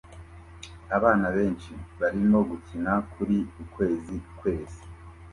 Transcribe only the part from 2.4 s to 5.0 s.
gukina kuri "Ukwezi Kwezi